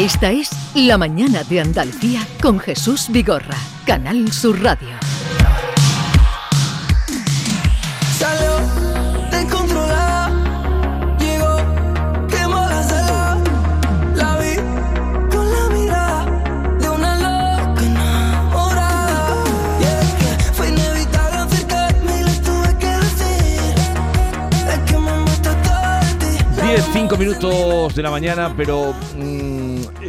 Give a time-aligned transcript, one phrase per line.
[0.00, 4.88] Esta es La Mañana de Andalucía con Jesús Vigorra, Canal Sur Radio.
[26.70, 29.49] 10, 5 minutos de la mañana, pero mm,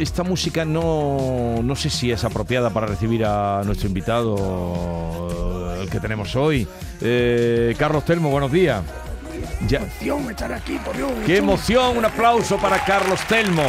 [0.02, 6.00] esta música no, no sé si es apropiada para recibir a nuestro invitado, el que
[6.00, 6.66] tenemos hoy.
[7.00, 8.82] Eh, Carlos Telmo, buenos días.
[9.68, 11.10] Ya- emoción estar aquí, por Dios.
[11.24, 11.96] ¡Qué emoción!
[11.96, 13.62] Un aplauso para Carlos Telmo.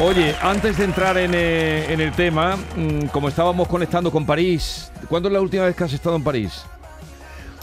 [0.00, 4.90] Oye, antes de entrar en, eh, en el tema, mm, como estábamos conectando con París,
[5.08, 6.62] ¿cuándo es la última vez que has estado en París?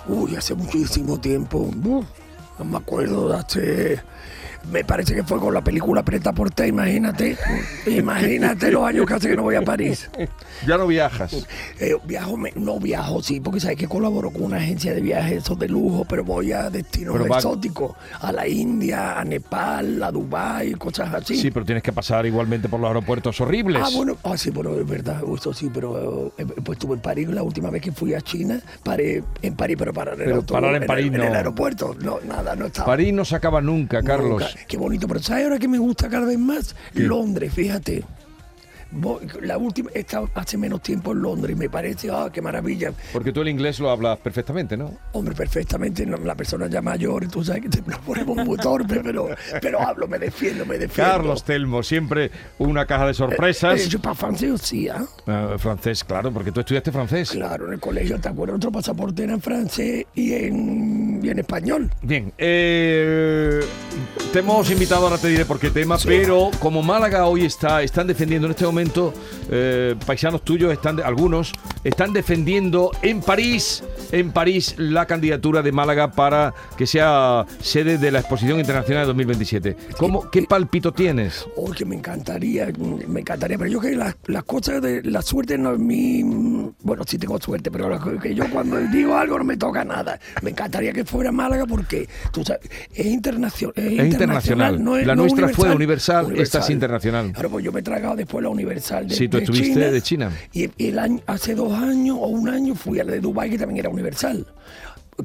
[0.08, 1.58] Uy, hace muchísimo tiempo.
[1.84, 2.06] Uf,
[2.60, 4.02] no me acuerdo, hace...
[4.72, 7.38] Me parece que fue con la película Preta por Té, imagínate.
[7.86, 10.10] Imagínate los años que hace que no voy a París.
[10.66, 11.48] Ya no viajas.
[11.80, 15.44] Eh, viajo, me- no viajo, sí, porque sabes que colaboro con una agencia de viajes
[15.44, 20.02] esos de lujo, pero voy a destinos Pero va- exóticos, a la India, a Nepal,
[20.04, 21.38] a Dubái, cosas así.
[21.38, 23.82] Sí, pero tienes que pasar igualmente por los aeropuertos horribles.
[23.86, 27.30] Ah, bueno, ah, sí, bueno, es verdad, eso sí, pero eh, pues estuve en París
[27.30, 30.36] la última vez que fui a China, paré en París, pero parar en el Pero
[30.38, 31.24] autobús, parar en París en, no.
[31.24, 32.86] el aeropuerto, no, nada, no estaba.
[32.88, 34.47] París no se acaba nunca, Carlos.
[34.68, 36.76] Qué bonito, pero ¿sabes ahora que me gusta cada vez más?
[36.94, 38.04] Londres, fíjate.
[39.42, 42.94] La última, he estado hace menos tiempo en Londres y me parece, ah, qué maravilla.
[43.12, 44.98] Porque tú el inglés lo hablas perfectamente, ¿no?
[45.12, 49.02] Hombre, perfectamente, no, la persona ya mayor, tú sabes que te nos ponemos muy torpe,
[49.04, 49.28] pero,
[49.62, 51.12] pero hablo, me defiendo, me defiendo.
[51.12, 53.90] Carlos Telmo, siempre una caja de Eh, sorpresas.
[53.90, 55.06] je parle français aussi, ¿ah?
[55.28, 57.32] Ah, francés, claro, porque tú estudiaste francés.
[57.32, 58.56] Claro, en el colegio, ¿te acuerdas?
[58.56, 61.90] Otro pasaporte era en francés y en, y en español.
[62.02, 63.60] Bien, eh,
[64.34, 68.08] te hemos invitado, ahora te diré por qué tema, pero como Málaga hoy está, están
[68.08, 69.14] defendiendo en este momento,
[69.50, 71.52] eh, paisanos tuyos, están de- algunos,
[71.84, 78.12] están defendiendo en París, en París, la candidatura de Málaga para que sea sede de
[78.12, 79.78] la Exposición Internacional de 2027.
[79.98, 81.46] ¿Cómo, ¿Qué palpito tienes?
[81.56, 82.68] Oh, que me encantaría,
[83.08, 86.24] me encantaría, pero yo que las, las cosas de la suerte no es mi...
[86.82, 90.20] Bueno, sí tengo suerte, pero lo que yo cuando digo algo no me toca nada.
[90.42, 94.84] Me encantaría que fuera Málaga porque, tú sabes, es, internacional es, Es internacional.
[94.84, 97.32] no es- la no nuestra fue universal, esta es internacional.
[97.32, 99.86] Claro, pues yo me he tragado después la universal de, Sí, tú de estuviste China,
[99.88, 100.32] de China.
[100.54, 103.58] Y, el año, hace dos años o un año fui a la de Dubái que
[103.58, 104.46] también era universal.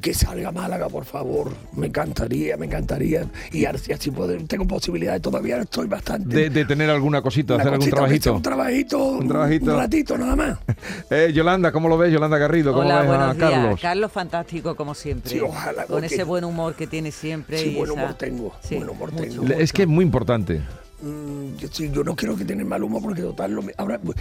[0.01, 1.51] Que salga Málaga, por favor.
[1.73, 3.27] Me encantaría, me encantaría.
[3.51, 5.21] Y así, así poder, tengo posibilidades.
[5.21, 6.35] Todavía estoy bastante.
[6.35, 8.33] De, de tener alguna cosita, hacer algún cosita, trabajito.
[8.33, 9.07] Un trabajito.
[9.09, 9.71] Un trabajito.
[9.71, 10.57] Un ratito, nada más.
[11.11, 12.11] Eh, Yolanda, ¿cómo lo ves?
[12.11, 13.51] Yolanda Garrido, ¿cómo Hola, ves buenos a días.
[13.51, 13.79] Carlos?
[13.81, 14.11] Carlos.
[14.11, 15.29] fantástico como siempre.
[15.31, 17.59] Sí, ojalá, Con ese buen humor que tiene siempre.
[17.59, 19.53] Sí, y buen esa- humor tengo, Sí, buen humor mucho, tengo.
[19.59, 20.59] Es que es muy importante.
[21.03, 23.99] Mm, yo, sí, yo no quiero que tengan mal humor porque total lo me- ahora
[23.99, 24.17] pues,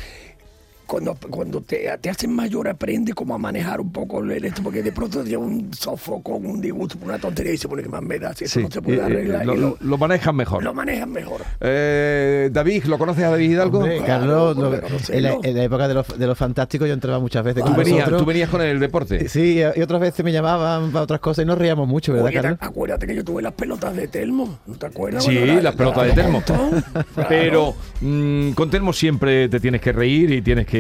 [0.87, 4.83] cuando, cuando te, te hacen mayor aprende como a manejar un poco el esto porque
[4.83, 8.19] de pronto tiene un sofoco, un disgusto, una tontería y se pone que más me
[8.19, 10.63] da si eso Sí, no se puede eh, arreglar lo, y lo, lo manejan mejor.
[10.63, 11.43] lo manejan mejor.
[11.61, 13.79] Eh, David, ¿lo conoces a David Hidalgo?
[13.79, 17.19] Hombre, Claro, Carlos, en, la, en la época de los, de los fantásticos yo entraba
[17.21, 19.29] muchas veces tú, con venías, tú venías con el deporte.
[19.29, 22.35] Sí, y otras veces me llamaban para otras cosas y nos reíamos mucho, ¿verdad, Oye,
[22.41, 22.59] Carlos?
[22.59, 25.25] ¿te- acuérdate que yo tuve las pelotas de Telmo, ¿no te acuerdas?
[25.25, 26.43] Sí, Bueno, la- las pelotas de la- Telmo.
[26.43, 27.29] Claro.
[27.29, 30.72] Pero mm, con Telmo siempre te tienes que reír y tienes que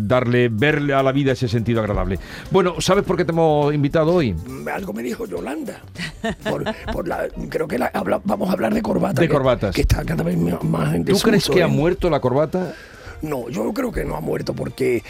[0.00, 2.18] darle, verle a la vida ese sentido agradable.
[2.50, 4.32] Bueno, ¿sabes por qué te hemos invitado hoy?
[4.32, 5.80] Mm, algo me dijo Yolanda.
[6.48, 9.16] Por, por la, creo que la- habla- vamos a hablar de corbatas.
[9.20, 9.74] De que- corbatas.
[9.74, 11.68] Que está cada vez más en ¿Tú crees que ha ¿eh?
[11.70, 12.74] muerto la corbata?
[13.22, 15.02] No, yo creo que no ha muerto porque, eh,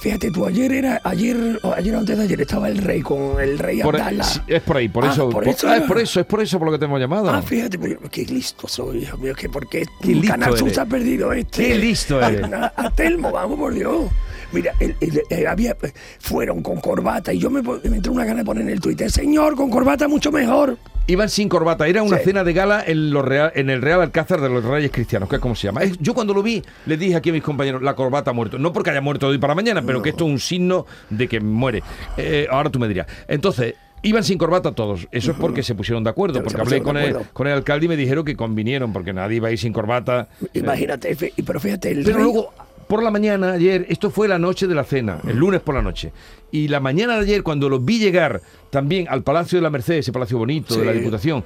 [0.00, 3.80] fíjate tú, ayer era, ayer, ayer antes de ayer estaba el rey con el rey
[3.82, 4.24] Por- Abdala.
[4.24, 5.24] sí, es por ahí, por Ah, eso.
[5.28, 6.98] por por- eso ah, es por eso, es por eso por lo que te hemos
[6.98, 7.28] llamado.
[7.30, 11.32] Ah, fíjate, pues, qué listo soy, hijo mío, que porque listo Canal se ha perdido
[11.32, 11.68] este.
[11.68, 12.50] Qué listo A- eres.
[12.52, 14.06] A, a Telmo, vamos por Dios.
[14.50, 15.76] Mira, el- el- el- había,
[16.20, 19.10] fueron con corbata y yo me, me entró una gana de poner en el Twitter,
[19.10, 20.78] señor, con corbata mucho mejor.
[21.08, 22.24] Iban sin corbata, era una Sí.
[22.26, 25.36] cena de gala en, los Real- en el Real Alcázar de los Reyes Cristianos, que
[25.36, 25.82] es como se llama.
[25.82, 28.58] Es- Yo cuando lo vi, le dije aquí a mis compañeros, la corbata ha muerto.
[28.58, 31.26] No porque haya muerto de hoy para mañana, pero que esto es un signo de
[31.26, 31.82] que muere.
[32.18, 33.06] Eh, ahora tú me dirás.
[33.26, 35.08] Entonces, iban sin corbata todos.
[35.10, 37.28] Eso es porque se pusieron de acuerdo, porque hablé con el, acuerdo.
[37.32, 40.28] con el alcalde y me dijeron que convinieron, porque nadie iba a ir sin corbata.
[40.52, 42.52] Imagínate, fe- pero fíjate, el Pero rey- luego,
[42.88, 45.82] por la mañana, ayer, esto fue la noche de la cena, el lunes por la
[45.82, 46.12] noche.
[46.50, 48.40] Y la mañana de ayer, cuando los vi llegar
[48.70, 50.92] también al Palacio de la Merced, ese palacio bonito de la.
[50.92, 51.44] Diputación,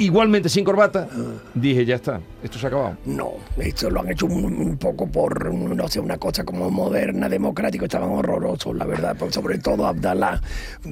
[0.00, 1.08] igualmente sin corbata,
[1.54, 2.96] dije, ya está, esto se ha acabado.
[3.04, 7.28] No, esto lo han hecho un, un poco por, no sé, una cosa como moderna,
[7.28, 10.40] democrático, estaban horrorosos, la verdad, por sobre todo Abdalá,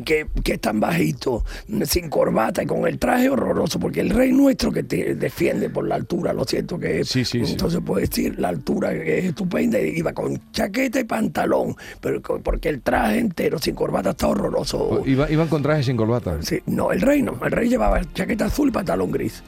[0.05, 1.44] que, que es tan bajito,
[1.84, 5.88] sin corbata y con el traje horroroso, porque el rey nuestro que te defiende por
[5.88, 7.52] la altura, lo siento que Sí, sí, sí.
[7.52, 12.69] entonces puede decir la altura que es estupenda, iba con chaqueta y pantalón, pero porque
[12.69, 15.02] el traje entero sin corbata está horroroso.
[15.06, 16.37] Iba, iban con traje sin corbata.
[16.43, 19.43] Sí, no, el rey no, el rey llevaba chaqueta azul y pantalón gris.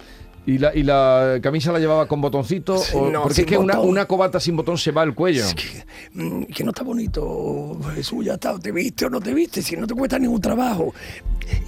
[0.47, 2.79] ¿Y la, ¿Y la camisa la llevaba con botoncito?
[2.79, 5.45] Sí, o- no, porque es que una, una cobata sin botón se va al cuello.
[5.45, 5.85] Es que,
[6.15, 9.77] mm, que no está bonito, Jesús, ya está, te viste o no te viste, si
[9.77, 10.95] no te cuesta ningún trabajo.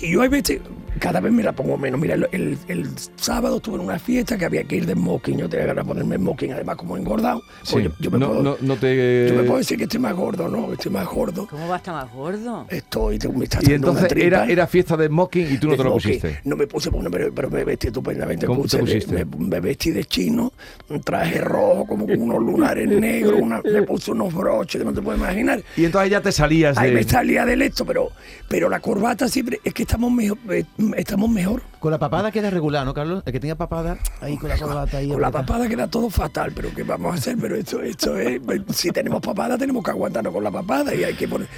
[0.00, 0.60] Y yo hay veces,
[0.98, 2.00] cada vez me la pongo menos.
[2.00, 5.38] Mira, el, el- el sábado estuve en una fiesta que había que ir de smoking,
[5.38, 7.42] yo tenía ganas de ponerme smoking, además como engordado.
[7.62, 9.26] Sí, pues yo, yo me no, puedo, no, no te...
[9.28, 10.72] yo me puedo decir que estoy más gordo, ¿no?
[10.72, 11.46] Estoy más gordo.
[11.48, 12.66] ¿Cómo va a estar más gordo?
[12.70, 15.72] Estoy, tengo- me está Y una entonces era, era fiesta de smoking y tú no
[15.72, 16.20] de te lo smoking.
[16.20, 16.40] pusiste.
[16.44, 18.46] No me puse, pero, pero me vestí estupendamente.
[18.46, 19.25] ¿Cómo puse te pusiste?
[19.25, 20.53] Me, me vestí de chino,
[20.88, 24.93] un traje rojo, como con unos lunares negros, una, me puse unos broches que no
[24.93, 25.62] te puedes imaginar.
[25.76, 26.97] Y entonces ya te salías Ahí de...
[26.97, 28.11] me salía del esto, pero,
[28.49, 30.64] pero la corbata siempre, es que estamos mejor, eh,
[30.97, 31.62] estamos mejor.
[31.79, 33.23] Con la papada queda regular, ¿no, Carlos?
[33.26, 35.09] El que tenga papada ahí con la corbata ahí.
[35.09, 37.37] Con la papada queda todo fatal, pero ¿qué vamos a hacer?
[37.41, 38.41] Pero esto, esto es,
[38.75, 41.49] si tenemos papada tenemos que aguantarnos con la papada y hay que poner...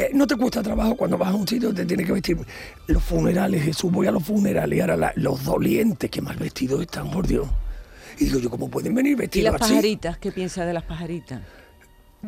[0.00, 2.38] Eh, no te cuesta trabajo cuando vas a un sitio te tienes que vestir
[2.86, 6.80] los funerales Jesús voy a los funerales y ahora la- los dolientes que mal vestidos
[6.82, 7.48] están por Dios
[8.20, 10.16] y digo yo cómo pueden venir ¿Y vestidos las así pajaritas?
[10.18, 11.40] ¿Qué piensas de las pajaritas?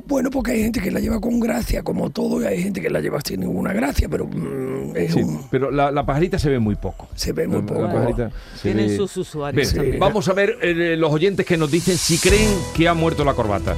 [0.06, 2.90] bueno porque hay gente que la lleva con gracia como todo y hay gente que
[2.90, 6.48] la lleva sin ninguna gracia pero mm, es Sí, un- pero la, la pajarita se
[6.48, 7.08] ve muy poco.
[7.14, 9.74] se ve muy La- poco la pajarita se Tienen ve- sus usuarios.
[9.98, 13.34] Vamos a ver eh, los oyentes que nos dicen si creen que ha muerto la
[13.34, 13.74] corbata.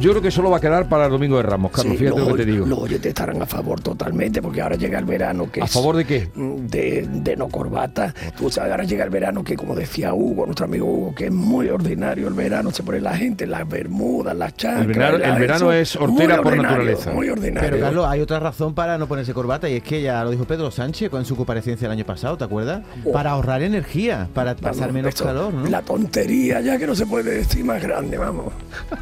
[0.00, 1.92] Yo creo que solo va a quedar para el domingo de Ramos, Carlos.
[1.92, 2.66] Sí, fíjate los, lo que te digo.
[2.66, 5.94] los oyentes estarán a favor totalmente porque ahora llega el verano que ¿A es- favor
[5.94, 6.28] de qué?
[6.34, 8.12] de, de no corbata.
[8.36, 11.32] Tú sabes, ahora llega el verano que, como decía Hugo, nuestro amigo Hugo, que es
[11.32, 14.86] muy ordinario el verano, se pone la gente las bermudas, las chanclas.
[14.86, 17.12] El verano- la- el verano eso, es hortera muy por ordinario, naturaleza.
[17.12, 17.70] Muy ordinario.
[17.70, 20.44] Pero Carlos, hay otra razón para no ponerse corbata y es que ya lo dijo
[20.46, 22.82] Pedro Sánchez con su comparecencia el año pasado, ¿te acuerdas?
[23.04, 23.12] Oh.
[23.12, 25.68] Para ahorrar energía, para Vamos, pasar menos calor, ¿no?
[25.68, 28.52] La tontería ya que no se puede decir más grande, vamos.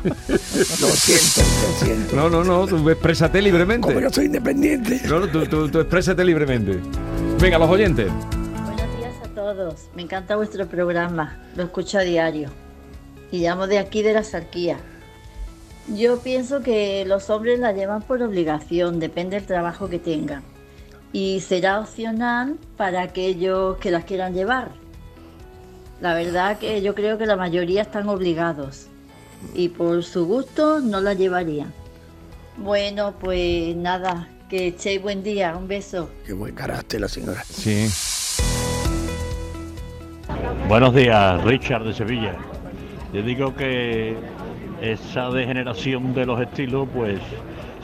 [0.81, 2.17] lo siento, lo siento.
[2.17, 3.87] No, no, no, tú exprésate libremente.
[3.89, 5.01] Como yo soy independiente.
[5.07, 6.81] No, no, tú, tú- tú exprésate libremente.
[7.39, 8.11] Venga, los oyentes.
[8.65, 9.75] Buenos días a todos.
[9.95, 11.39] Me encanta vuestro programa.
[11.57, 12.51] Lo escucho a diario.
[13.31, 14.79] Y llamo de aquí de la Sarquía.
[15.89, 20.43] Yo pienso que los hombres la llevan por obligación, depende del trabajo que tengan.
[21.13, 24.71] Y será opcional para aquellos que las quieran llevar.
[26.01, 28.87] La verdad que yo creo que la mayoría están obligados.
[29.55, 31.73] Y por su gusto no la llevarían.
[32.57, 35.57] Bueno, pues nada, que echéis buen día.
[35.57, 36.11] Un beso.
[36.27, 37.43] Qué buen carácter la señora.
[37.45, 37.89] Sí.
[40.69, 42.35] Buenos días, Richard de Sevilla.
[43.13, 44.17] Yo digo que
[44.81, 47.21] esa degeneración de los estilos, pues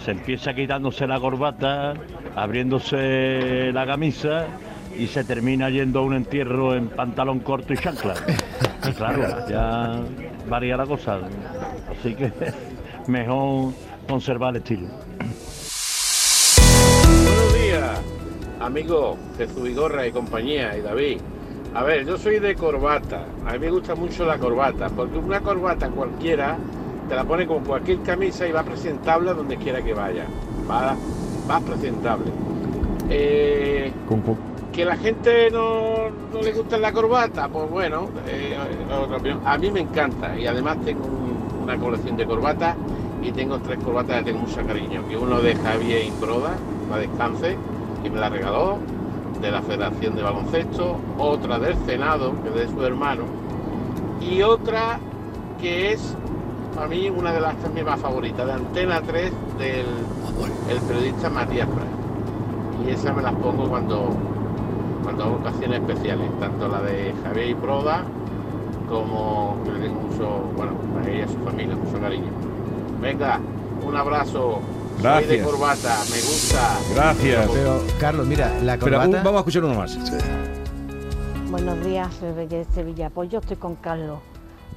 [0.04, 1.94] se empieza quitándose la corbata,
[2.36, 4.46] abriéndose la camisa
[4.96, 8.14] y se termina yendo a un entierro en pantalón corto y chancla.
[8.88, 10.00] Y claro, ya
[10.48, 11.18] varía la cosa.
[11.90, 12.32] Así que
[13.06, 13.72] mejor
[14.08, 14.88] conservar el estilo.
[17.24, 18.00] Buenos días,
[18.60, 21.18] amigo Jesús Vigorra y compañía y David.
[21.74, 23.24] A ver, yo soy de corbata.
[23.46, 26.56] A mí me gusta mucho la corbata, porque una corbata cualquiera
[27.08, 30.24] te la pone con cualquier camisa y va presentable a donde quiera que vaya.
[30.70, 30.96] Va,
[31.48, 32.26] va presentable.
[33.10, 38.56] Eh, Con- con- que la gente no, no le gusta la corbata, pues bueno, eh,
[39.02, 39.40] otra opinión.
[39.44, 42.76] a mí me encanta y además tengo un- una colección de corbatas
[43.22, 46.50] y tengo tres corbatas que tengo mucho cariño, que uno de Javier Imbroda,
[46.90, 47.56] la descanse,
[48.04, 48.76] y me la regaló,
[49.40, 53.24] de la Federación de Baloncesto, otra del Senado, que es de su hermano,
[54.20, 54.98] y otra
[55.60, 56.14] que es
[56.74, 59.86] para mí una de las también más favoritas, de Antena 3 del
[60.70, 61.86] el periodista Matías Prat.
[62.86, 64.10] Y esa me las pongo cuando,
[65.06, 68.02] cuando hago ocasiones especiales, tanto la de Javier y Proda
[68.88, 72.26] como que le tengo mucho, bueno, a ella y a su familia, mucho cariño.
[73.00, 73.38] Venga,
[73.86, 74.58] un abrazo.
[74.96, 75.46] Soy de Gracias.
[75.46, 76.78] corbata, me gusta.
[76.94, 77.50] Gracias.
[77.52, 79.06] Pero, Carlos, mira, la corbata...
[79.06, 79.96] un- vamos a escuchar uno más.
[81.50, 83.08] Buenos días, soy de Sevilla.
[83.10, 84.18] Pues yo estoy con Carlos,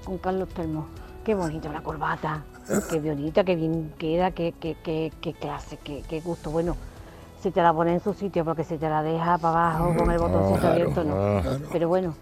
[0.05, 0.85] con Carlos Termo.
[1.25, 2.43] Qué bonita la corbata,
[2.91, 6.51] qué bonita, qué bien queda, qué, qué, qué, qué clase, qué, qué gusto.
[6.51, 6.75] Bueno,
[7.41, 10.11] si te la pone en su sitio, porque si te la deja para abajo con
[10.11, 11.41] el botoncito Claro, abierto, no.
[11.41, 11.59] claro.
[11.71, 12.13] Pero bueno,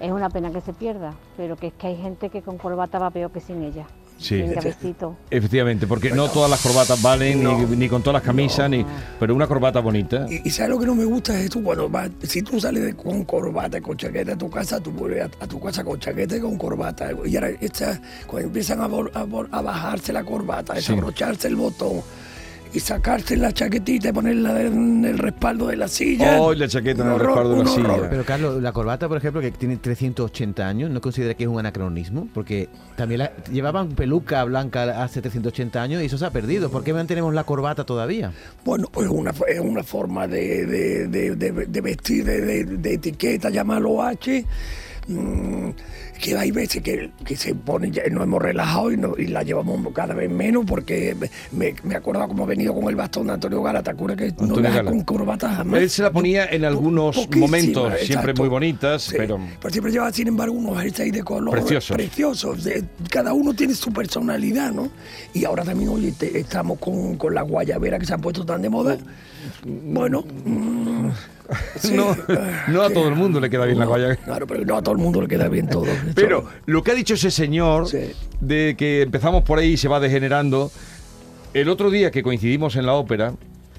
[0.00, 2.98] es una pena que se pierda, pero que es que hay gente que con corbata
[2.98, 3.86] va peor que sin ella.
[4.18, 4.40] Sí.
[4.40, 5.16] Venga, besito.
[5.30, 8.86] Efectivamente, porque no todas las corbatas valen, ni, ni con todas las camisas, ni
[9.18, 10.26] pero una corbata bonita.
[10.30, 11.36] Y, y ¿sabes lo que no me gusta?
[11.40, 14.48] Es tú cuando vas, si tú sales de- con corbata y con chaqueta a tu
[14.48, 17.10] casa, tú vuelves a, a tu casa con chaqueta y con corbata.
[17.24, 18.86] Y ahora esta, cuando empiezan a,
[19.60, 20.92] bajarse la corbata, a Sí.
[20.92, 22.00] desabrocharse el botón
[22.74, 26.40] y sacarse la chaquetita y ponerla en el respaldo de la silla.
[26.40, 27.96] Oh, y la chaqueta en el respaldo de la horror.
[27.96, 28.08] silla.
[28.10, 31.58] Pero Carlos, la corbata, por ejemplo, que tiene 380 años, ¿no considera que es un
[31.58, 32.28] anacronismo?
[32.32, 36.70] Porque también la- llevaban peluca blanca hace 380 años y eso se ha perdido.
[36.70, 38.32] ¿Por qué mantenemos la corbata todavía?
[38.64, 42.94] Bueno, pues una, es una forma de, de- de- de- de vestir, de, de- de
[42.94, 44.44] etiqueta, llamarlo H.
[45.08, 45.70] mm,
[46.22, 49.42] que hay veces que, que se pone, ya nos hemos relajado y, no- y la
[49.42, 51.16] llevamos cada vez menos porque
[51.50, 54.26] me, me acuerdo como he venido con el bastón de Antonio Gala, ¿te acuerdas que
[54.28, 54.90] no Antonio deja Gala.
[54.90, 55.80] con corbata jamás?
[55.82, 58.42] Él se la ponía en algunos poquísima, momentos, siempre exacto.
[58.42, 61.96] muy bonitas, Sí, pero pero siempre lleva, sin embargo, unos jerseys de color Preciosos.
[61.96, 62.68] preciosos.
[63.10, 64.90] Cada uno tiene su personalidad, ¿no?
[65.34, 68.62] Y ahora también, oye, te- estamos con, con las guayaberas que se han puesto tan
[68.62, 68.96] de moda.
[69.64, 71.08] Bueno, mm,
[71.76, 72.16] sí, no,
[72.68, 74.16] no a todo el mundo le queda bien la guaya.
[74.16, 75.86] Claro, pero no a todo el mundo le queda bien todo.
[76.14, 78.12] Pero lo que ha dicho ese señor, Sí.
[78.40, 80.70] de que empezamos por ahí y se va degenerando,
[81.54, 83.34] el otro día que coincidimos en la ópera,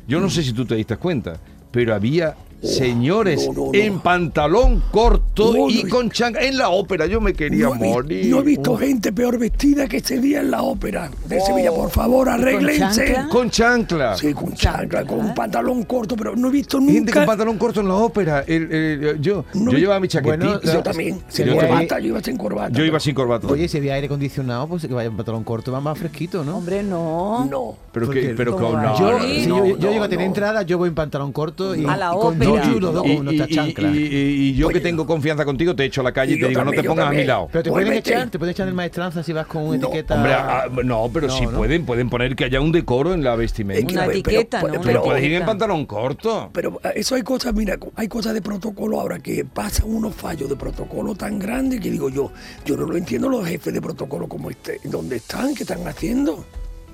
[0.07, 1.37] yo no sé si tú te diste cuenta,
[1.71, 3.73] pero había señores no, no, no.
[3.73, 7.05] en pantalón corto No, y no, con changa en la ópera.
[7.05, 8.25] Yo me quería no he, vi- morir.
[8.27, 11.45] no he visto Uh, gente peor vestida que ese día en la ópera de Oh.
[11.45, 11.71] Sevilla.
[11.71, 13.15] Por favor, arréglense.
[13.29, 14.15] Con chancla.
[14.17, 16.93] Sí, con chancla, con un pantalón corto, pero no he visto nunca.
[16.93, 18.43] Gente con pantalón corto en la ópera.
[18.47, 20.45] El- el- yo, No, yo llevaba mi chaquetita.
[20.45, 21.19] bueno, Yo también.
[21.27, 22.69] Sin Yo corbata, yo iba sin corbata.
[22.77, 23.47] Yo iba sin corbata.
[23.47, 26.57] Oye, si había aire acondicionado, pues que vaya en pantalón corto, va más fresquito, ¿no?
[26.57, 27.45] Hombre, no.
[27.49, 27.75] No.
[27.91, 30.31] pero que, pero ¿Cómo con yo, no, si yo, yo no, llego a tener no.
[30.33, 32.51] entrada, yo voy en pantalón corto y, A la y con ópera.
[32.61, 36.71] Y- yo que tengo confianza contigo, te echo a la calle y, te digo, no
[36.71, 37.47] te pongas a mi lado.
[37.51, 40.15] Pero te pueden echar, te pueden echar en maestranza si vas con una No, etiqueta.
[40.15, 41.51] Hombre, ah, no, pero No, sí ¿no?
[41.51, 43.87] pueden, pueden poner que haya un decoro en la Es vestimenta.
[43.87, 44.81] que, Una pero- etiqueta, pero- ¿no?
[44.81, 46.49] pero- Una Puedes ir en pantalón corto.
[46.53, 50.49] Pero eh, eso hay cosas, mira, hay cosas de protocolo ahora que pasan unos fallos
[50.49, 52.31] de protocolo tan grandes que digo yo,
[52.65, 55.53] yo no lo entiendo los jefes de protocolo como este, ¿dónde están?
[55.55, 56.45] ¿Qué están haciendo?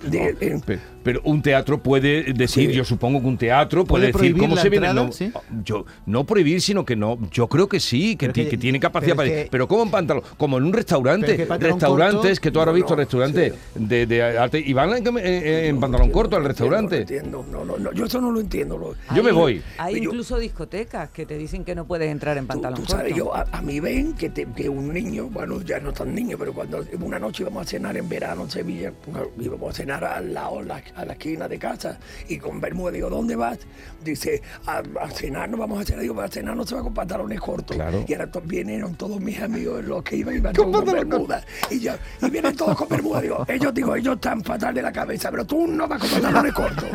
[0.09, 2.75] De- en- Pero, pero un teatro puede decir, Sí.
[2.75, 4.93] yo supongo que un teatro puede, ¿Puede decir cómo la se viene.
[4.93, 5.31] No, Sí.
[5.63, 7.17] yo, no prohibir, sino que no.
[7.31, 9.29] Yo creo que sí, que, que- que tiene capacidad para.
[9.29, 11.37] que- pero como en pantalón, como en un restaurante.
[11.37, 14.59] Que Restaurantes corto- que tú ahora has No, visto, no, restaurantes de, de arte.
[14.65, 16.97] Y van en, en- en pantalón corto al no restaurante.
[17.01, 18.77] entiendo, no, no, no, yo eso no lo entiendo.
[18.77, 19.61] lo- Yo me voy.
[19.77, 22.85] Hay Yo- incluso discotecas que te dicen que no puedes entrar en Tú, pantalón tú
[22.85, 22.97] corto.
[22.97, 26.13] sabes, yo a, a mí ven que, te- que un niño, bueno, ya no tan
[26.13, 28.91] niño, pero cuando una noche íbamos a cenar en verano en Sevilla,
[29.39, 33.09] íbamos a cenar al lado, la- a la esquina de casa, y con Bermuda digo,
[33.09, 33.59] ¿dónde vas?
[34.03, 36.01] Dice, a, a cenar, no vamos a cenar.
[36.01, 37.75] Digo, para cenar no se va con pantalones cortos.
[37.75, 38.05] Claro.
[38.07, 41.43] Y ahora to- vinieron todos mis amigos, los que iban, iban todos con Bermuda.
[41.69, 43.21] Y, yo, y vienen todos con Bermuda.
[43.21, 46.53] Digo, ellos, digo, ellos están fatal de la cabeza, pero tú no vas con pantalones
[46.53, 46.85] cortos.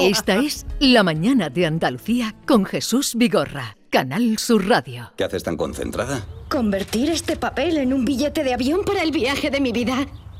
[0.00, 5.12] Esta es La Mañana de Andalucía con Jesús Vigorra, Canal Sur Radio.
[5.16, 6.24] ¿Qué haces tan concentrada?
[6.50, 10.06] Convertir este papel en un billete de avión para el viaje de mi vida.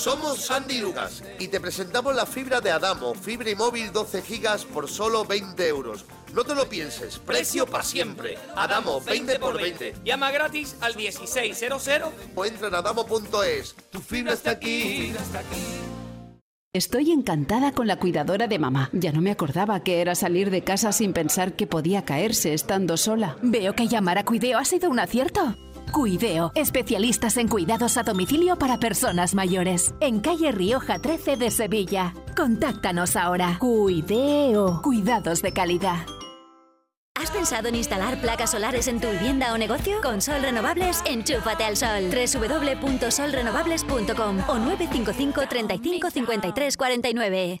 [0.00, 4.64] Somos Sandy Lucas y te presentamos la fibra de Adamo, fibra y móvil 12 gigas
[4.64, 6.06] por solo 20 euros.
[6.32, 8.38] No te lo pienses, precio para siempre.
[8.56, 9.96] Adamo, 20 por 20.
[10.02, 11.88] Llama gratis al 1600.
[12.34, 13.74] O entra en adamo.es.
[13.90, 15.12] Tu fibra está aquí.
[16.72, 18.88] Estoy encantada con la cuidadora de mamá.
[18.94, 22.96] Ya no me acordaba que era salir de casa sin pensar que podía caerse estando
[22.96, 23.36] sola.
[23.42, 25.56] Veo que llamar a Cuideo ha sido un acierto.
[25.90, 29.94] Cuideo, especialistas en cuidados a domicilio para personas mayores.
[30.00, 32.14] En calle Rioja 13 de Sevilla.
[32.36, 33.56] Contáctanos ahora.
[33.58, 36.06] Cuideo, cuidados de calidad.
[37.20, 40.00] ¿Has pensado en instalar placas solares en tu vivienda o negocio?
[40.02, 42.10] Con Sol Renovables, enchúfate al sol.
[42.10, 47.60] www.solrenovables.com o 955 35 53 49.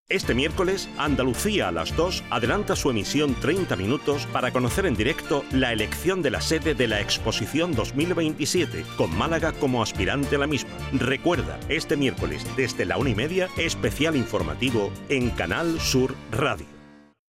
[0.11, 5.45] Este miércoles, Andalucía a las 2 adelanta su emisión 30 minutos para conocer en directo
[5.53, 10.47] la elección de la sede de la Exposición 2027, con Málaga como aspirante a la
[10.47, 10.71] misma.
[10.91, 16.80] Recuerda, este miércoles desde la una y media, especial informativo en Canal Sur Radio.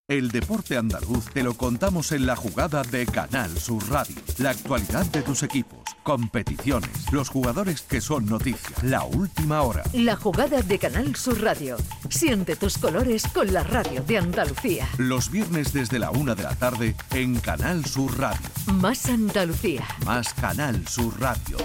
[0.09, 4.17] El deporte andaluz te lo contamos en la jugada de Canal Sur Radio.
[4.39, 9.85] La actualidad de tus equipos, competiciones, los jugadores que son noticia, la última hora.
[9.93, 11.77] La jugada de Canal Sur Radio.
[12.11, 14.89] Siente tus colores con la radio de Andalucía.
[14.99, 18.49] Los viernes desde la una de la tarde en Canal Sur Radio.
[18.75, 19.87] Más Andalucía.
[20.05, 21.59] Más Canal Sur Radio.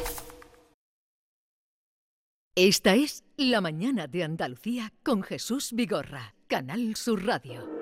[2.56, 6.36] Esta es La mañana de Andalucía con Jesús Vigorra.
[6.48, 7.77] Canal Sur Radio.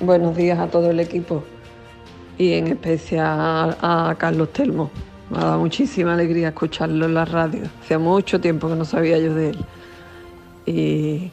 [0.00, 1.44] Buenos días a todo el equipo
[2.36, 4.90] y en especial a Carlos Telmo.
[5.30, 7.62] Me ha dado muchísima alegría escucharlo en la radio.
[7.80, 9.58] Hacía mucho tiempo que no sabía yo de él.
[10.66, 11.30] Y,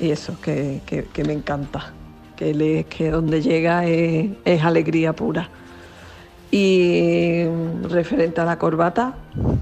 [0.00, 0.80] eso, que,
[1.26, 1.92] me encanta.
[2.36, 5.50] Que él es que donde llega es, es alegría pura.
[6.50, 9.14] Y mm, referente a la corbata,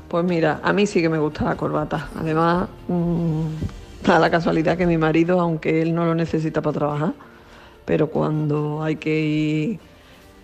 [0.07, 2.09] pues mira, a mí sí que me gusta la corbata.
[2.17, 3.47] Además, mm,
[4.07, 7.13] da la casualidad que mi marido, aunque él no lo necesita para trabajar,
[7.85, 9.81] pero cuando hay que ir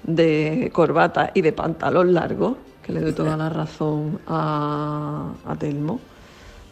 [0.02, 6.00] de corbata y de pantalón largo, que le doy toda la razón a, a Telmo,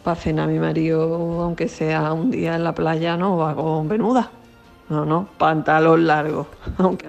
[0.05, 4.31] para cenar mi marido, aunque sea un día en la playa, no va con venuda.
[4.89, 6.49] No, no, pantalón largo.
[6.79, 7.09] Aunque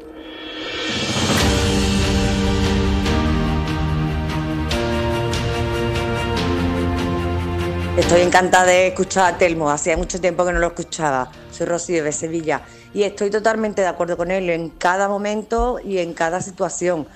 [7.95, 11.31] Estoy encantada de escuchar a Telmo, hacía mucho tiempo que no lo escuchaba.
[11.51, 15.99] Soy Rocío de Sevilla y estoy totalmente de acuerdo con él en cada momento y
[15.99, 17.07] en cada situación.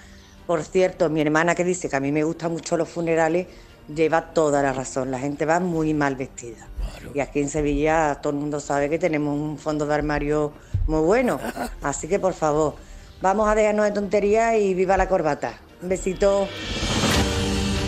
[0.46, 3.48] Por cierto, mi hermana que dice que a mí me gustan mucho los funerales,
[3.91, 5.10] lleva toda la razón.
[5.10, 6.67] La gente va muy mal vestida.
[7.12, 10.53] Y aquí en Sevilla todo el mundo sabe que tenemos un fondo de armario
[10.86, 11.39] muy bueno.
[11.81, 12.75] Así que por favor,
[13.20, 15.53] vamos a dejarnos de tonterías y viva la corbata.
[15.81, 16.48] Un besito.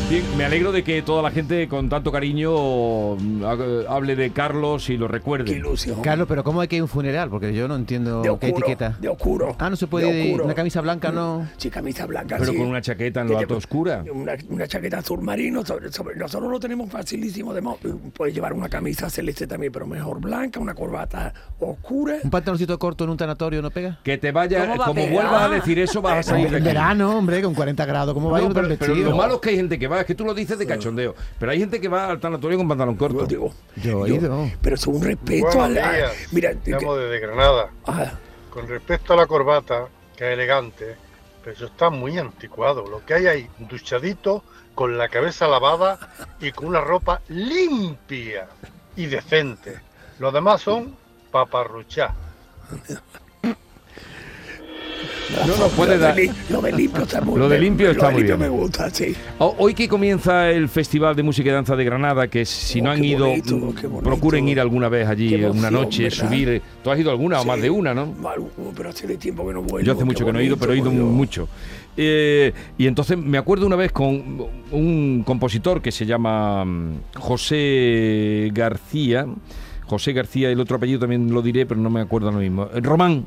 [0.10, 4.32] Bien, me alegro de que toda la gente con tanto cariño mm, ha- hable de
[4.32, 5.62] Carlos y lo recuerde.
[6.02, 7.30] Carlos, pero ¿cómo hay que ir a un funeral?
[7.30, 8.98] Porque yo no entiendo De qué oscuro, etiqueta.
[9.00, 9.56] de oscuro.
[9.60, 10.46] Ah, no se De puede ir oscuro.
[10.46, 11.48] una camisa blanca, no.
[11.58, 12.58] Sí, camisa blanca, Pero sí.
[12.58, 14.04] con una chaqueta en lo alto oscura.
[14.12, 17.78] Una, una chaqueta azul marino, sobre- sobre- nosotros lo tenemos facilísimo de mo-
[18.18, 22.16] Puedes llevar una camisa celeste también, pero mejor blanca, una corbata oscura.
[22.24, 24.00] Un pantaloncito corto en un tanatorio no pega.
[24.04, 26.58] Que te vaya, ¿Cómo va a como vuelvas a decir eso, vas a salir de
[26.58, 26.74] en aquí.
[26.74, 29.50] verano, hombre, con 40 grados, ¿cómo va a ir No, pero, lo malo es que
[29.52, 31.88] hay gente que va, es que tú lo dices de cachondeo, pero hay gente que
[31.88, 33.28] va al tanatorio con pantalón corto.
[33.28, 34.50] Yo he ido.
[34.62, 36.14] Pero es un respeto a- días.
[36.32, 37.70] mira, Llamo desde Granada.
[37.86, 38.14] Ah.
[38.50, 40.96] Con respecto a la corbata, que es elegante,
[41.44, 42.86] pero eso está muy anticuado.
[42.88, 44.44] Lo que hay ahí, duchadito,
[44.76, 46.00] con la cabeza lavada
[46.40, 48.48] y con una ropa limpia
[48.96, 49.80] y decente.
[50.20, 50.96] Los demás son
[51.32, 52.14] paparruchá.
[55.46, 56.16] No nos puede lo de dar.
[56.16, 58.52] li- Lo de limpio está muy Lo de limpio lo está de muy limpio bien.
[58.52, 59.16] me gusta, sí.
[59.38, 62.90] Ho- Hoy que comienza el Festival de Música y Danza de Granada, que si no
[62.92, 66.18] han Oh, ido, bonito, mm, procuren ir alguna vez allí, una noche, ¿verdad?
[66.18, 66.62] subir.
[66.84, 68.08] ¿Tú has ido alguna o más de una, no?
[68.22, 68.44] Mal-
[68.76, 69.86] Pero hace de tiempo que no vuelvo.
[69.86, 71.48] Yo hace mucho que no he ido, pero he ido mucho.
[71.98, 78.50] Eh, y entonces me acuerdo una vez con un compositor que se llama mm, José
[78.54, 79.26] García.
[79.86, 82.70] José García, el otro apellido también lo diré, pero no me acuerdo ahora mismo.
[82.74, 83.26] Eh, Román,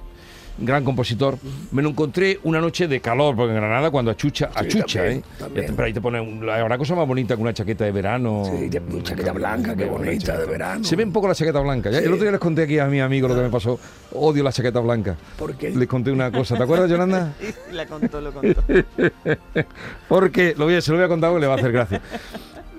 [0.59, 1.39] gran compositor.
[1.73, 5.23] Me lo encontré una noche de calor, porque en Granada cuando achucha, achucha, también, ¿eh?
[5.39, 5.67] también.
[5.75, 8.43] Pero ahí te pone una cosa más bonita que una chaqueta de verano.
[8.45, 10.85] Sí, de- una chaqueta blanca, qué bonita, de verano.
[10.85, 11.91] Se ve un poco la chaqueta blanca.
[11.91, 12.05] Ya- Sí.
[12.05, 13.79] El otro día les conté aquí a mi amigo lo que me pasó.
[14.13, 15.17] Odio la chaqueta blanca.
[15.39, 15.71] ¿Por qué?
[15.71, 16.57] Les conté una cosa.
[16.57, 17.33] ¿Te acuerdas, Yolanda?
[17.73, 18.63] La contó, lo contó.
[20.09, 22.01] Porque lo voy a, se lo voy a contar porque le va a hacer gracia.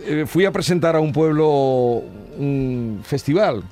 [0.06, 2.04] Eh, fui a presentar a un pueblo
[2.38, 3.64] un festival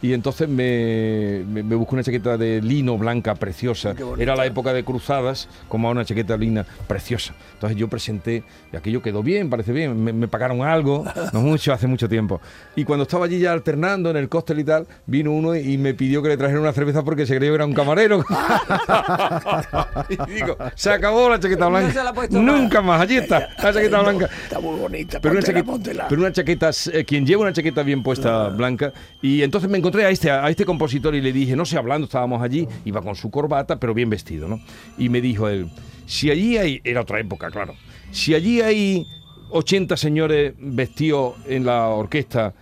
[0.00, 3.94] y entonces me, me, me busqué una chaqueta de lino blanca preciosa.
[4.18, 7.34] Era la época de cruzadas, como una chaqueta lina preciosa.
[7.54, 10.02] Entonces yo presenté y aquello quedó bien, parece bien.
[10.02, 12.40] Me, me pagaron algo, no mucho, hace mucho tiempo.
[12.76, 15.94] Y cuando estaba allí ya alternando en el cóctel y tal, vino uno y me
[15.94, 18.24] pidió que le trajera una cerveza porque se creía que era un camarero.
[20.08, 21.92] y digo, se acabó la chaqueta No blanca.
[21.92, 22.38] se la puesto.
[22.40, 24.28] Nunca más, allí está, la chaqueta blanca.
[24.44, 25.18] Está muy bonita.
[25.20, 26.06] Pero una, chaqueta, póntela.
[26.08, 28.92] pero una chaqueta, eh, quien lleva una chaqueta bien puesta blanca.
[29.20, 31.78] Y entonces me encontré encontré a este, a este compositor y le dije, no sé,
[31.78, 34.60] hablando, estábamos allí, iba con su corbata, pero bien vestido, ¿no?
[34.98, 35.70] Y me dijo él,
[36.06, 37.74] si allí hay, era otra época, claro,
[38.10, 39.06] si allí hay
[39.50, 42.52] 80 señores vestidos en la orquesta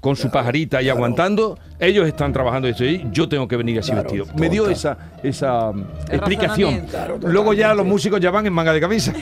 [0.00, 3.90] con su pajarita y aguantando, ellos están trabajando esto y yo tengo que venir así
[3.90, 4.26] Claro, vestido.
[4.38, 6.86] Me dio esa, esa mm, explicación.
[7.22, 9.12] Luego ya los músicos ya van en manga de camisa.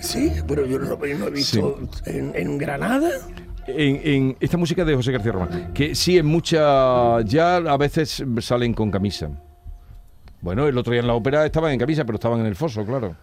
[0.00, 3.10] Sí, pero yo no, no he visto en, en Granada.
[3.66, 7.20] En, en esta música de José García Román, que sí, en mucha.
[7.22, 9.30] Ya a veces salen con camisa.
[10.40, 12.84] Bueno, el otro día en la ópera estaban en camisa, pero estaban en el foso,
[12.84, 13.16] claro.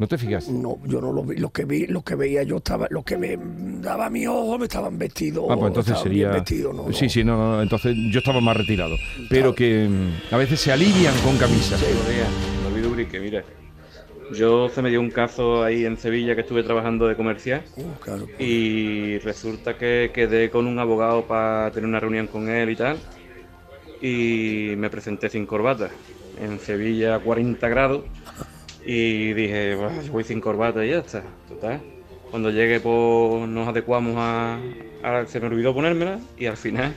[0.00, 0.48] ¿No te fijas?
[0.48, 1.36] No, yo no lo vi.
[1.36, 3.38] Los que vi, los que veía yo estaba, los que me
[3.82, 5.44] daba mi ojo me estaban vestidos.
[5.50, 6.30] Ah, pues entonces sería.
[6.30, 6.92] vestidos, ¿no?
[6.92, 8.96] Sí, sí, no, no, no, entonces yo estaba más retirado.
[9.28, 11.76] Pero que mm, a veces se alivian con camisa.
[11.76, 12.28] Buenos días,
[12.64, 13.44] David Ubrique, mira.
[14.32, 18.42] Yo se me dio un caso ahí en Sevilla que estuve trabajando de comercial Uh,
[18.42, 22.98] y resulta que quedé con un abogado para tener una reunión con él y tal
[24.00, 25.90] y me presenté sin corbata.
[26.40, 28.04] En Sevilla 40 grados
[28.86, 31.22] y dije, "Buah, yo voy sin corbata y ya está.
[31.48, 31.80] Total.
[32.30, 34.58] Cuando llegue pues nos adecuamos a,
[35.02, 36.94] a- Se me olvidó ponérmela y al final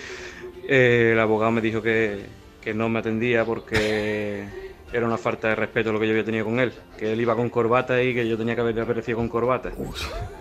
[0.68, 2.20] el abogado me dijo que,
[2.62, 4.44] que no me atendía porque
[4.92, 6.72] era una falta de respeto lo que yo había tenido con él.
[6.96, 9.70] Que él iba con corbata y que yo tenía que haber aparecido con corbata.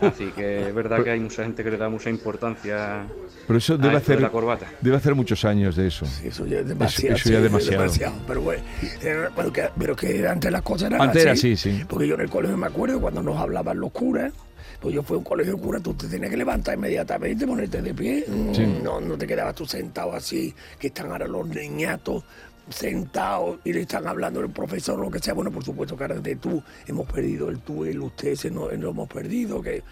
[0.01, 3.05] Así que es verdad que hay mucha gente que le da mucha importancia
[3.47, 4.65] Pero eso a debe esto de hacer, la corbata.
[4.81, 6.05] debe hacer muchos años de eso.
[6.23, 7.15] Eso ya es demasiado.
[7.15, 8.13] Eso, eso ya sí, es demasiado.
[8.27, 8.63] Pero bueno,
[9.01, 11.53] era- pero, que, pero que antes las cosas eran Antes era así.
[11.53, 11.84] así, sí.
[11.88, 14.31] Porque yo en el colegio me acuerdo cuando nos hablaban los curas.
[14.79, 17.81] Pues yo fui a un colegio de curas, tú te tenías que levantar inmediatamente, ponerte
[17.81, 18.25] de pie.
[18.53, 18.79] Sí.
[18.84, 22.23] No, no te quedabas tú sentado así, que están ahora los niñatos
[22.69, 25.34] sentados y le están hablando el profesor o lo que sea.
[25.34, 28.69] Bueno, por supuesto que ahora de tú hemos perdido el tú, el usted, ese no,
[28.69, 29.62] lo hemos perdido.
[29.62, 29.84] Que,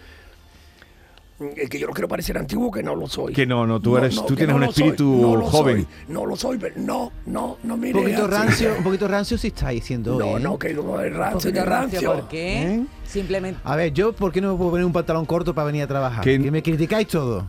[1.56, 3.32] es que yo no quiero parecer antiguo, que no lo soy.
[3.32, 5.76] Que no, no, tú eres- tú que tienes un soy, espíritu no joven.
[5.84, 8.00] soy, no lo soy, pero no, no, no Un mire.
[8.00, 8.30] poquito así.
[8.32, 10.40] rancio, un poquito rancio sí estáis siendo No, ¿eh?
[10.40, 12.12] no, que no es Un rancio, poquito ni rancio, rancio.
[12.12, 12.62] ¿por qué?
[12.74, 12.84] ¿Eh?
[13.04, 13.60] Simplemente.
[13.64, 15.86] A ver, yo, ¿por qué no me puedo poner un pantalón corto para venir a
[15.88, 16.22] trabajar?
[16.22, 17.46] Que- Que, me criticáis todo.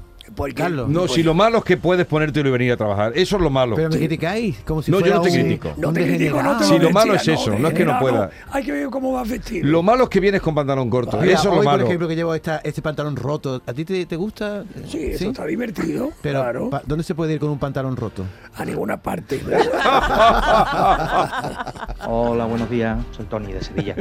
[0.56, 0.90] Carlos.
[0.90, 3.14] No, si lo malo es que puedes ponértelo y venir a trabajar.
[3.16, 3.76] Eso es lo malo.
[3.76, 5.74] Pero me criticáis, como si No, yo fuera no te un- critico.
[5.78, 6.64] No un te critico, no te.
[6.66, 8.30] Si lo malo es eso, no es que no degenerado, pueda.
[8.52, 9.68] Hay que ver cómo vas vestido.
[9.68, 11.18] Lo malo es que vienes con pantalón corto.
[11.20, 11.80] Mira, eso es lo hoy, malo.
[11.80, 14.64] por ejemplo, que llevo esta- este pantalón roto, ¿a ti te, te gusta?
[14.88, 16.70] Sí, eso está divertido, Pero, claro.
[16.70, 18.24] pa- ¿dónde se puede ir con un pantalón roto?
[18.56, 19.42] A ninguna parte.
[22.08, 22.98] Hola, buenos días.
[23.16, 23.96] Soy Tony de Sevilla.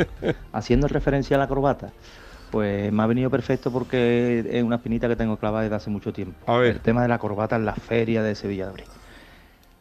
[0.53, 1.91] Haciendo referencia a la corbata,
[2.55, 6.12] pues me ha venido perfecto porque es una espinita que tengo clavada desde hace mucho
[6.12, 6.37] tiempo.
[6.47, 6.77] A ver.
[6.77, 8.87] El tema de la corbata en la feria de Sevilla de Abril.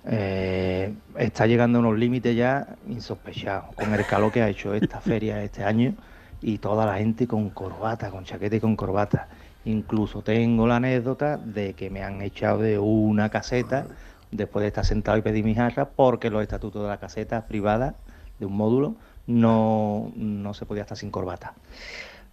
[0.07, 4.99] Eh, está llegando a unos límites ya insospechados con el calor que ha hecho esta
[5.01, 5.93] feria este año
[6.41, 9.27] y toda la gente con corbata, con chaqueta y con corbata.
[9.65, 13.85] Incluso tengo la anécdota de que me han echado de una caseta
[14.31, 17.93] después de estar sentado y pedir mi jarra porque los estatutos de la caseta privada
[18.39, 18.95] de un módulo
[19.27, 21.53] no, no se podía estar sin corbata.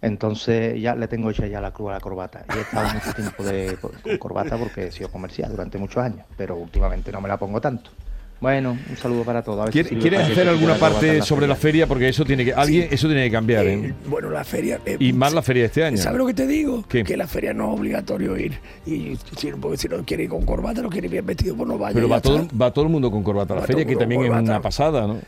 [0.01, 2.43] Entonces ya le tengo hecha ya la cruz a la corbata.
[2.53, 6.21] Y he estado mucho tiempo de, con corbata porque he sido comercial durante muchos años,
[6.37, 7.91] pero últimamente no me la pongo tanto.
[8.39, 9.59] Bueno, un saludo para todos.
[9.61, 11.85] A ver si ¿Quiere- sirve ¿Quieres hacer alguna parte la sobre la feria.
[11.85, 13.93] Porque eso tiene que, alguien, eso tiene que cambiar, ¿eh?
[14.07, 14.79] Bueno, la feria.
[14.83, 15.97] eh, Y más la feria de este año.
[15.97, 16.83] ¿Sabes lo que te digo?
[16.89, 17.03] ¿Qué?
[17.03, 18.57] Que la feria no es obligatorio ir.
[18.87, 21.69] Y si, porque si no quiere ir con corbata, no quiere ir bien vestido, pues
[21.69, 21.93] no vaya.
[21.93, 24.23] Pero va todo, va todo el mundo con corbata a la Va feria, que también
[24.23, 25.19] es una pasada, ¿no?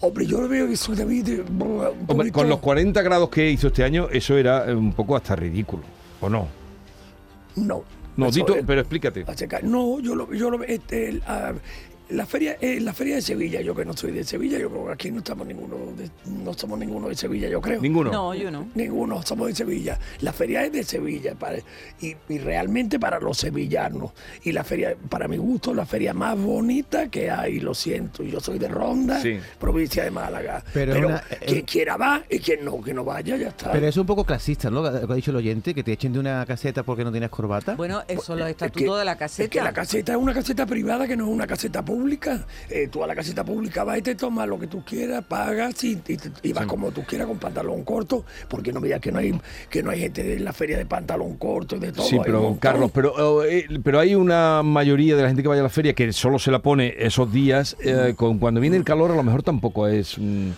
[0.00, 1.28] Hombre, yo veo que soy David.
[1.28, 1.44] eh,
[2.06, 5.36] Hombre, con los 40 grados que hizo este año, eso era eh, un poco hasta
[5.36, 5.82] ridículo,
[6.20, 6.48] ¿o no?
[7.56, 7.84] No.
[8.16, 8.28] No,
[8.66, 9.24] pero explícate.
[9.62, 11.22] No, yo lo, yo lo este, el,
[12.10, 14.86] la feria, eh, la feria de Sevilla, yo que no soy de Sevilla, yo creo
[14.86, 16.10] que aquí no estamos ninguno, de-
[16.44, 17.80] no somos ninguno de Sevilla, yo creo.
[17.80, 18.10] Ninguno.
[18.10, 18.68] No, yo no.
[18.74, 19.98] Ninguno, somos de Sevilla.
[20.20, 21.58] La feria es de Sevilla para,
[22.00, 24.12] y, y realmente para los sevillanos.
[24.44, 28.22] Y la feria, para mi gusto, la feria más bonita que hay, lo siento.
[28.22, 29.38] Yo soy de Ronda, Sí.
[29.58, 30.64] provincia de Málaga.
[30.72, 33.72] Pero Pero, una- quien quiera va y quien no, que no vaya, ya está.
[33.72, 34.82] Pero es un poco clasista, ¿no?
[34.82, 37.30] Lo que ha dicho el oyente, que te echen de una caseta porque no tienes
[37.30, 37.74] corbata.
[37.76, 39.44] Bueno, eso Pues, los estatutos de la caseta.
[39.44, 41.99] Es que la caseta es una caseta privada que no es una caseta pública.
[42.68, 45.82] Eh, tú a la caseta pública vas y te tomas lo que tú quieras, pagas
[45.84, 49.12] y, y- y vas como tú quieras con pantalón corto, porque no me digas que
[49.12, 52.06] no hay que no hay gente en la feria de pantalón corto y de todo.
[52.06, 52.56] Sí, pero.
[52.60, 55.94] Carlos, pero, eh, pero hay una mayoría de la gente que vaya a la feria
[55.94, 57.76] que solo se la pone esos días.
[57.82, 60.16] eh, con cuando viene el calor, a lo mejor tampoco es.
[60.18, 60.50] mm,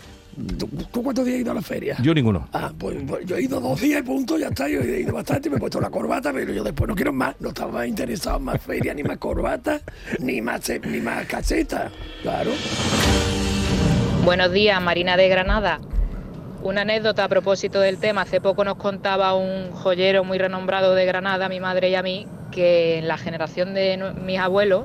[0.92, 1.96] ¿Tú cuántos días has ido a la feria?
[2.02, 2.48] yo ninguno.
[2.52, 4.68] Ah, pues, pues yo he ido dos días y punto, ya está.
[4.68, 7.34] Yo he ido bastante, me he puesto la corbata, pero yo después no quiero más.
[7.40, 9.80] No estaba más interesado en más feria, ni más corbata,
[10.20, 11.90] ni más, eh, ni más caseta.
[12.22, 12.50] Claro.
[14.24, 15.80] Buenos días, Marina de Granada.
[16.62, 18.22] Una anécdota a propósito del tema.
[18.22, 22.02] Hace poco nos contaba un joyero muy renombrado de Granada, a mi madre y a
[22.02, 24.84] mí, que en la generación de mis abuelos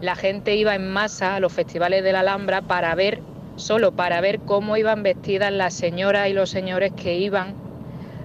[0.00, 3.20] la gente iba en masa a los festivales de la Alhambra para ver,
[3.56, 7.54] solo para ver cómo iban vestidas las señoras y los señores que iban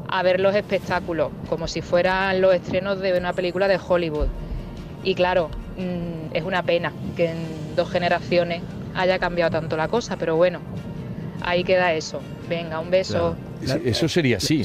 [0.08, 4.28] a ver los espectáculos, como si fueran los estrenos de una película de Hollywood.
[5.04, 8.62] Y claro, mm, es una pena que en dos generaciones
[8.94, 10.60] haya cambiado tanto la cosa, pero bueno,
[11.42, 12.22] ahí queda eso.
[12.50, 13.36] Venga, un beso.
[13.86, 14.64] Eso sería así.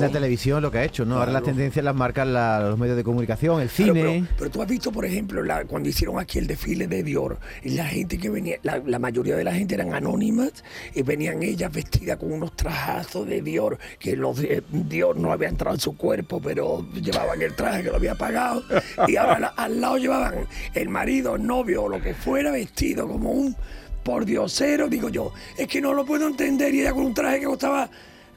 [0.00, 1.18] La televisión lo que ha hecho, ¿no?
[1.18, 3.92] Ahora las tendencias las marcan la- los medios de comunicación, el cine.
[3.92, 7.38] pero, pero tú has visto, por ejemplo, la- cuando hicieron aquí el desfile de Dior,
[7.64, 10.52] la gente que venía, la, la mayoría de la gente eran anónimas,
[10.94, 15.48] y venían ellas vestidas con unos trajazos de Dior, que los de- Dior no había
[15.48, 18.62] entrado en su cuerpo, pero llevaban el traje que lo había pagado,
[19.08, 20.34] y ahora la- al lado llevaban
[20.74, 23.56] el marido, el novio o lo que fuera, vestido como un
[24.06, 27.46] pordiosero, digo yo, es que no lo puedo entender, y ella con un traje que
[27.46, 27.90] costaba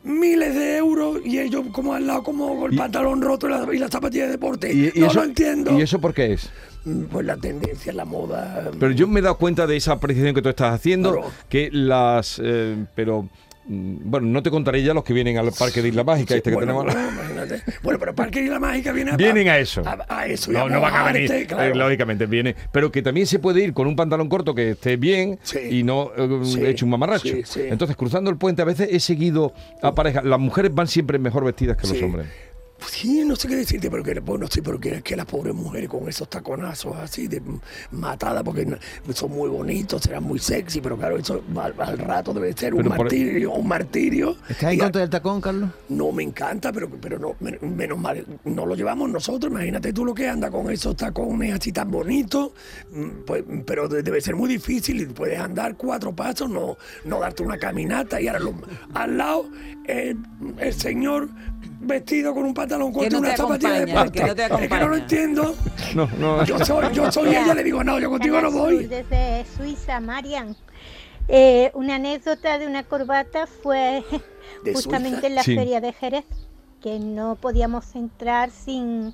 [0.04, 3.74] miles de euros y ellos como al lado como con el pantalón roto y la,
[3.74, 4.74] y la zapatilla de deporte.
[4.74, 5.78] Y, y no eso, lo entiendo.
[5.78, 6.50] ¿Y eso por qué es?
[6.86, 8.72] Mm, Pues la tendencia, la moda.
[8.80, 12.42] Pero yo me he dado cuenta de esa apreciación que tú estás haciendo, que las...
[12.44, 13.30] eh, pero...
[13.68, 16.50] mm, Bueno, no te contaré ya los que vienen al parque de Isla Mágica, este
[16.50, 17.16] que bueno, tenemos.
[17.16, 17.56] bueno.
[17.84, 19.82] Bueno, pero Parque y la Mágica viene a, Vienen a eso.
[19.86, 20.52] A, a eso.
[20.52, 21.64] No, no van a venir, claro.
[21.72, 22.56] eh, lógicamente viene.
[22.72, 26.12] Pero que también se puede ir con un pantalón corto que esté bien y no
[26.18, 27.28] eh, Sí, hecho un mamarracho.
[27.30, 27.62] sí, sí.
[27.70, 30.24] Entonces, cruzando el puente, a veces he seguido a parejas.
[30.26, 32.04] Las mujeres van siempre mejor vestidas que los Sí.
[32.82, 32.92] Hombres.
[33.00, 35.90] Sí, no sé qué decirte, pero que, bueno, sí, pero que, que las pobres mujeres
[35.90, 37.42] con esos taconazos así de
[37.92, 38.68] matadas, porque
[39.14, 42.88] son muy bonitos, serán muy sexy, pero claro, eso al, al rato debe ser un
[42.88, 44.36] martirio, un martirio.
[44.50, 45.70] ¿Estás en contra del tacón, Carlos?
[45.90, 49.52] No me encanta, pero, pero no, men- menos mal, no lo llevamos nosotros.
[49.52, 52.52] Imagínate tú lo que anda con esos tacones así tan bonitos,
[52.92, 57.20] mm, pues, pero de- debe ser muy difícil y puedes andar cuatro pasos, no, no
[57.20, 58.56] darte una caminata y ahora lo-
[58.94, 59.46] al lado
[59.86, 60.18] el,
[60.60, 61.30] el señor
[61.80, 64.88] vestido con un pantalón corto y no una zapatilla de no te es que no
[64.88, 65.56] lo entiendo.
[65.96, 66.44] No, no.
[66.46, 68.86] Yo soy, yo soy ella, le digo, no, yo contigo no voy.
[68.86, 70.56] Desde Suiza, Marian.
[71.28, 74.04] Eh, una anécdota de una corbata fue
[74.64, 75.28] ¿De justamente Suiza?
[75.28, 75.56] en la Sí.
[75.56, 76.26] feria de Jerez,
[76.82, 79.14] que no podíamos entrar sin,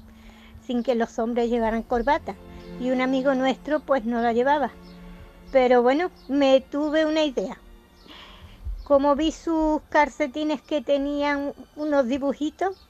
[0.65, 2.36] sin que los hombres llevaran corbata.
[2.82, 4.71] Y un amigo nuestro pues no la llevaba.
[5.51, 7.58] Pero bueno, me tuve una idea.
[8.85, 12.87] Como vi sus calcetines que tenían unos dibujitos,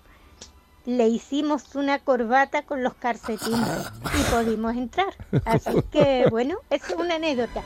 [0.85, 5.07] le hicimos una corbata con los calcetines y pudimos entrar.
[5.45, 7.63] Así que bueno, es una anécdota.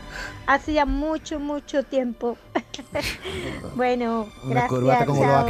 [0.48, 2.38] Hacía mucho, mucho tiempo.
[3.76, 4.70] bueno, Una gracias.
[4.70, 5.46] corbata como los.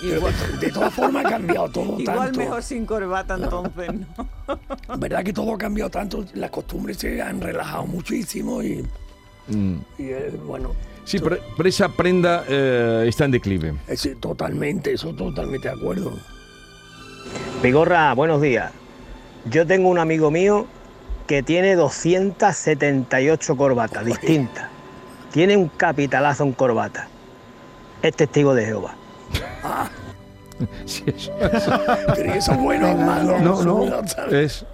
[0.00, 2.38] Pero de, de todas formas ha cambiado todo Igual tanto.
[2.38, 4.96] mejor sin corbata entonces, ¿no?
[4.96, 6.24] ¿Verdad que todo ha cambiado tanto?
[6.34, 8.86] Las costumbres se han relajado muchísimo y,
[9.48, 9.74] Mm.
[9.98, 10.72] y, eh, bueno,
[11.04, 13.74] Sí, pero, pero esa prenda eh, está en declive.
[13.88, 16.12] eh, sí, totalmente, eso totalmente de acuerdo.
[17.62, 18.70] Vigorra, buenos días.
[19.50, 20.66] Yo tengo un amigo mío
[21.26, 24.68] que tiene 278 corbatas distintas.
[25.32, 27.08] Tiene un capitalazo en corbata.
[28.02, 28.94] Es testigo de Jehová.
[30.84, 31.32] Sí, eso,
[32.14, 33.40] Pero eso es bueno o malo.
[33.40, 34.00] No, no.
[34.04, 34.26] Eso.
[34.30, 34.64] Es,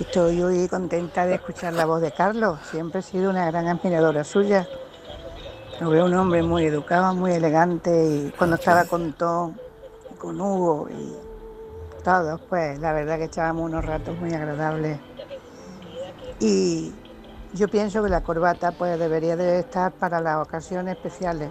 [0.00, 2.58] Estoy muy contenta de escuchar la voz de Carlos.
[2.68, 4.66] Siempre he sido una gran admiradora suya.
[5.80, 9.54] Lo veo un hombre muy educado, muy elegante y cuando estaba con Tom,
[10.18, 11.14] con Hugo y
[12.02, 14.98] todos, pues la verdad que echábamos unos ratos muy agradables.
[16.40, 16.92] Y
[17.52, 21.50] yo pienso que la corbata pues debería de estar para las ocasiones especiales.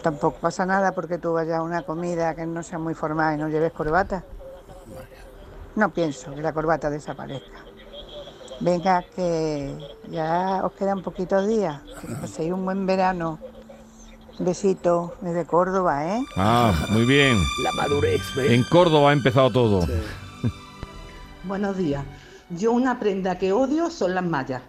[0.00, 3.40] Tampoco pasa nada porque tú vayas a una comida que no sea muy formal y
[3.40, 4.24] no lleves corbata.
[5.80, 7.64] No pienso que la corbata desaparezca.
[8.60, 9.74] Venga, que
[10.10, 11.80] ya os quedan poquitos días.
[12.02, 13.38] Que paséis un buen verano.
[14.38, 16.22] Besito desde Córdoba, ¿eh?
[16.36, 17.42] ah, muy bien.
[17.64, 18.50] La madurez, ¿ves?
[18.50, 19.86] En Córdoba ha empezado todo.
[21.44, 22.04] Buenos días.
[22.50, 24.60] Yo una prenda que odio son las mallas.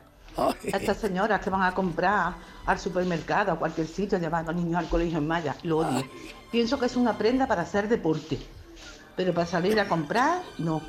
[0.64, 4.78] Estas señoras que van a comprar al supermercado, a cualquier sitio, llevar a los niños
[4.78, 6.06] al colegio en mallas, lo odio.
[6.52, 8.40] Pienso que es una prenda para hacer deporte,
[9.16, 10.82] pero para salir a comprar, no.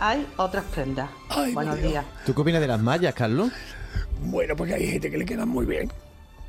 [0.00, 1.08] Hay otras prendas.
[1.52, 1.90] Buenos Dios.
[1.90, 2.04] días.
[2.26, 3.50] ¿Tú qué opinas de las mallas, Carlos?
[4.20, 5.90] Bueno, porque hay gente que le quedan muy bien.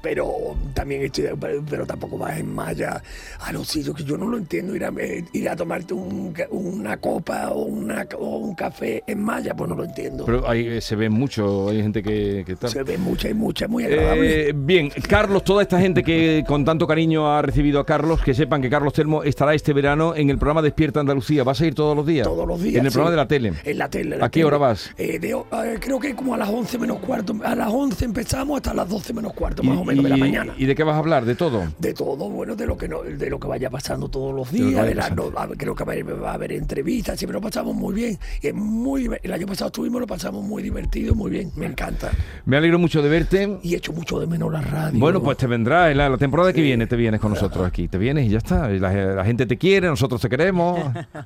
[0.05, 1.25] Pero también estoy,
[1.67, 3.01] pero, tampoco vas en malla
[3.39, 4.75] a los sitios que yo no lo entiendo.
[4.75, 9.23] Ir a, eh, ir a tomarte un una copa o, una, o un café en
[9.23, 10.25] malla, pues no lo entiendo.
[10.25, 12.69] Pero ahí eh, se ve mucho, hay gente que, que tal.
[12.69, 14.49] Se ve mucha y mucha, muy agradable.
[14.49, 18.35] Eh, bien, Carlos, toda esta gente que con tanto cariño ha recibido a Carlos, que
[18.35, 21.43] sepan que Carlos Telmo estará este verano en el programa Despierta Andalucía.
[21.43, 22.27] ¿Vas a ir todos los días?
[22.27, 22.75] Todos los días.
[22.75, 22.93] En el sí.
[22.93, 23.53] programa de la tele.
[23.63, 24.17] En la tele.
[24.17, 24.45] la ¿A qué tele.
[24.45, 24.91] hora vas?
[24.99, 27.35] Eh, de- eh, creo que como a las 11 menos cuarto.
[27.43, 29.94] A las 11 empezamos hasta las 12 menos cuarto, ¿Y, más o menos.
[29.95, 30.53] Menos de la ¿Y- mañana.
[30.57, 31.25] ¿Y de qué vas a hablar?
[31.25, 31.63] ¿De todo?
[31.79, 34.85] De todo, bueno, de lo que no, de lo que vaya pasando todos los días,
[34.85, 37.75] de la- no, creo que va a, haber, va a haber entrevistas, siempre lo pasamos
[37.75, 38.17] muy bien.
[38.41, 42.11] Y es muy el año pasado estuvimos, lo pasamos muy divertido, muy bien, me encanta.
[42.45, 43.57] Me alegro mucho de verte.
[43.63, 44.99] Y echo mucho de menos la radio.
[44.99, 47.87] Bueno, pues te vendrá en la, la temporada que viene, te vienes con nosotros aquí.
[47.87, 48.67] Te vienes y ya está.
[48.69, 50.79] La, la gente te quiere, nosotros te queremos.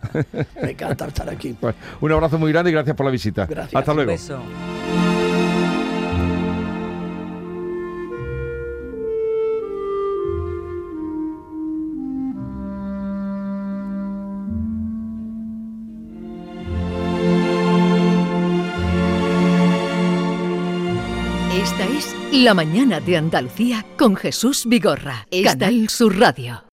[0.62, 1.56] Me encanta estar aquí.
[1.60, 3.48] Pues, un abrazo muy grande y gracias por la visita.
[3.74, 4.12] Hasta luego.
[4.12, 5.09] Esta es
[22.40, 25.28] La Mañana de Andalucía con Jesús Vigorra.
[25.44, 26.64] Canal Sur Radio.